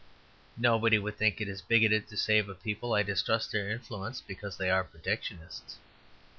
Nobody 0.57 0.97
would 0.97 1.15
think 1.17 1.39
it 1.39 1.61
bigoted 1.67 2.07
to 2.07 2.17
say 2.17 2.39
of 2.39 2.49
a 2.49 2.55
people, 2.55 2.95
"I 2.95 3.03
distrust 3.03 3.51
their 3.51 3.69
influence 3.69 4.19
because 4.19 4.57
they 4.57 4.71
are 4.71 4.83
Protectionists." 4.83 5.77